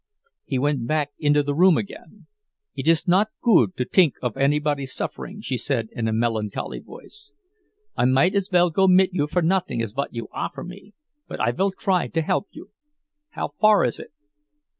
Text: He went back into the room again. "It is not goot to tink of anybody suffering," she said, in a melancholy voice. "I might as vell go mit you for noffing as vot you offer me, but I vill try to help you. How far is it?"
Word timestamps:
He 0.45 0.57
went 0.57 0.87
back 0.87 1.11
into 1.19 1.43
the 1.43 1.53
room 1.53 1.77
again. 1.77 2.25
"It 2.75 2.87
is 2.87 3.07
not 3.07 3.29
goot 3.39 3.77
to 3.77 3.85
tink 3.85 4.13
of 4.19 4.35
anybody 4.35 4.87
suffering," 4.87 5.41
she 5.41 5.59
said, 5.59 5.89
in 5.91 6.07
a 6.07 6.11
melancholy 6.11 6.79
voice. 6.79 7.33
"I 7.95 8.05
might 8.05 8.33
as 8.33 8.47
vell 8.49 8.71
go 8.71 8.87
mit 8.87 9.11
you 9.13 9.27
for 9.27 9.43
noffing 9.43 9.79
as 9.79 9.91
vot 9.91 10.11
you 10.11 10.27
offer 10.33 10.63
me, 10.63 10.95
but 11.27 11.39
I 11.39 11.51
vill 11.51 11.69
try 11.69 12.07
to 12.07 12.21
help 12.23 12.47
you. 12.49 12.71
How 13.33 13.49
far 13.59 13.85
is 13.85 13.99
it?" 13.99 14.09